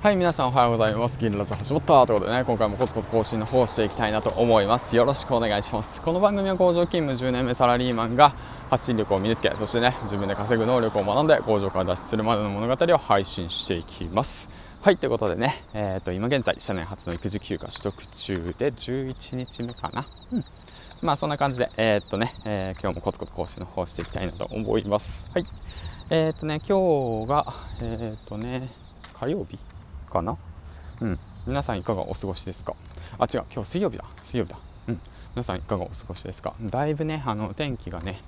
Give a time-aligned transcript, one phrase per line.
[0.00, 1.18] はい皆さんおはようございます。
[1.18, 4.94] 銀ラジオ始まったということでね今回もコツコツ更新の方していきたいなと思います。
[4.94, 6.00] よろしくお願いします。
[6.02, 8.32] この番組は工場勤務10年目サラリーマンが
[8.70, 14.48] 発信力を身につけそしてね自分で稼ぐ能力を学んで工場から脱出するまでの物語を配信していきます。
[14.82, 20.44] はいということでね、えー、と今現在社内初の育児休暇取得中で11日目かな、うん。
[21.02, 25.28] まあそんな感じで、えー、っとね、えー、今日もコツコツ更新の方していきたいなと思います。
[25.34, 25.44] はい。
[26.10, 27.52] えー、っとね、今日が、
[27.82, 28.68] えっとね、
[29.12, 29.58] 火曜日。
[30.08, 30.36] かな？
[31.00, 31.18] うん。
[31.46, 32.74] 皆さんいかがお過ごしですか？
[33.18, 33.44] あ違う。
[33.52, 34.04] 今日水曜日だ。
[34.24, 34.58] 水曜日だ。
[34.88, 35.00] うん。
[35.34, 36.54] 皆さんいかがお過ごしですか？
[36.60, 38.20] だいぶねあの天気がね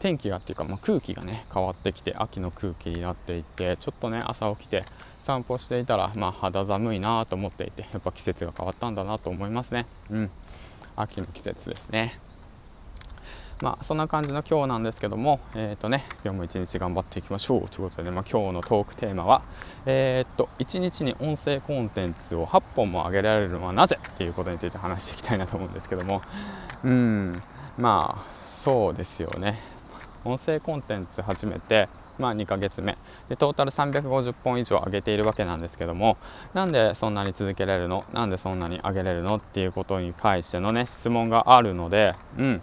[0.00, 4.84] 天気がっていうか、まあ、空気がね変わってきて秋の空気になっていてちょっとね朝起きて
[5.24, 9.86] 散歩していたら、まあ、肌寒いなと思っていてやっぱ季節が変わったんだなと思いますね。
[10.10, 10.30] うん。
[10.96, 12.18] 秋の季節ですね。
[13.60, 19.42] まあ、そんな感じの今日なんですけども、えーとね、今日も一日頑張っていきましょうということで、ね、まあ、今日のトークテーマは、
[19.86, 26.22] えー、と1日に音声コンテンツを8本も上げられるのはなぜということについて話していきたいなと思うんですけども
[26.82, 27.42] うん
[27.78, 29.60] まあそうですよね。
[30.24, 32.96] 音声コンテンツ始めてまあ、2ヶ月目。
[33.28, 36.16] でトータル350本以上上げているわけなんですけども
[36.52, 38.04] なんでそんなに続けられるの？
[38.12, 39.36] なんでそんなに上げれるの？
[39.36, 42.62] っていうことに対してのね質問があるので、うん、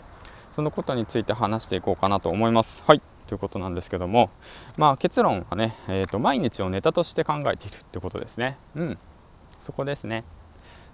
[0.55, 2.83] そのことについて話していこうかなと思います。
[2.87, 4.29] はいということなんですけども、
[4.75, 8.57] まあ、結論はね、えーと、毎日をネタとして考えているってことですね。
[8.75, 8.97] うん、
[9.63, 10.25] そこですね。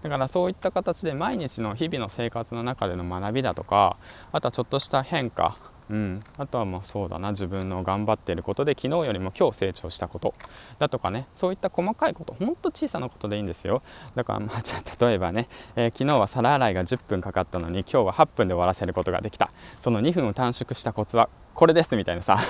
[0.04, 3.98] だからそういった形で毎日の日々の生活の中での学びだとか
[4.32, 5.58] あとはちょっとした変化
[5.90, 7.32] うん、あとはまあそうだな。
[7.32, 10.34] 自分の頑張っていることで昨日よりも今日成長したこと
[10.80, 11.28] だとかね。
[11.38, 13.82] そういった細かいことほんと小さなことでいいんですよ。
[14.16, 19.50] だからまあじゃあ例えばね、えー、昨日は皿洗いが10分かかったのに今日は8分で終わらせることができた。
[19.82, 22.40] その2分を短縮したコツはこれですみたいなさ。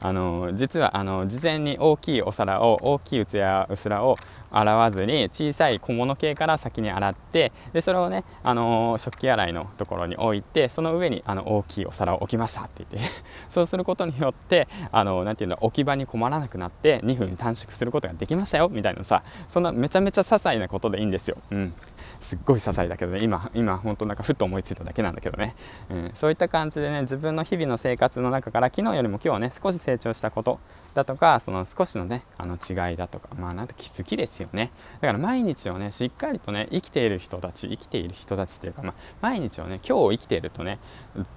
[0.00, 4.16] あの実はあの事前に大きいお皿を大きい器やうすらを
[4.50, 13.10] 洗わずに小さい小物系から先に洗ってでそれをね、あの食器洗いのところに置いてその上にあの大きいお皿を置きましたって言って
[13.50, 21.36] そうすることによってあのなていうの置き場に困らなくなって2分短縮することができましたよみたいなさそんなめちゃめちゃ些細なことでいいんですよ。
[21.50, 21.74] うん。
[22.20, 25.54] すっごい些細だけどね今今本当なんかふっと思いついただけなんだけどね、
[25.90, 30.58] うん、そういった感じでね自分の日々の生活の中から昨日よりも今日はね少し成長したこと
[30.94, 34.37] だとかその少しのねあの違いだとかまあなんて気づきですよ。
[34.38, 34.70] ですよね。
[35.00, 40.78] だから毎日をねしっかりとね生きている人たち生きている人たちっていうか、まあ、毎日をね今日生きているとね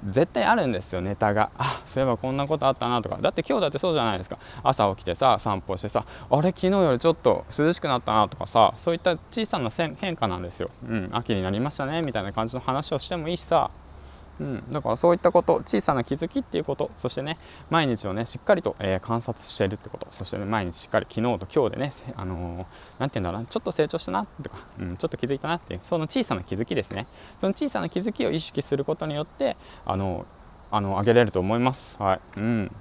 [0.10, 1.50] 絶対あるんですよネタが。
[1.58, 3.18] あそういえばこんなことあったなとか。
[3.20, 4.38] だって今日だってそうじゃないですか。
[4.64, 13.72] 朝起きてさ散歩してさあれ昨日よりちょっと涼しくなったなとかさそういった小さな変化なんですよ、うん、秋になりましたねみたいな感じの話をしてもいいしさ。
[14.42, 17.38] うん、だからそういったこと小さな気づきっていうことそしてね
[17.70, 27.06] 毎日をねしっかりと、えー、観察しているってことそしてね毎日しっかり昨日と今日でねあのー、て言うんだろうなちょっと成長したなとか、うん、ちょっと気づいたなっていうその小さな気づきですね。
[27.40, 30.26] その小さな気づきを意識することによってあの
[30.72, 32.02] あの上げれると思います。
[32.02, 32.20] はい。
[32.38, 32.72] うん。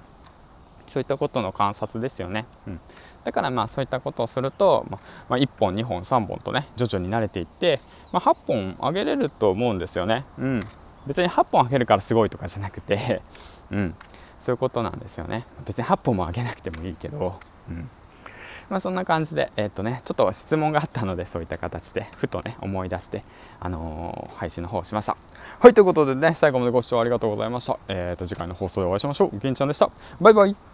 [0.87, 2.79] そういったことの観察ですよね、うん。
[3.23, 7.79] だからまあそういったことをすると、まあ、1本2本3本とね徐々に慣れていって、
[8.11, 10.25] まあ、8本上げれると思うんですよね。
[10.37, 10.61] うん。
[11.07, 13.21] 別に8本あげるからすごいとかじゃなくて、
[13.71, 13.95] うん、
[14.39, 15.45] そういうことなんですよね。
[15.65, 17.39] 別に8本もあげなくてもいいけど、
[17.69, 17.89] うん。
[18.69, 23.21] まあ、そんな感じで、えー、っとね、ちょっと質問があったのでそういった形でふとね思い出して、
[23.59, 25.17] あのー、配信の方をしました。
[25.59, 29.37] はいということでね最後までご視聴ありがとうございました、えー、と次回の放送でお会いしましょう。
[29.39, 29.89] 銀ちゃんでした。
[30.21, 30.70] バイバイ。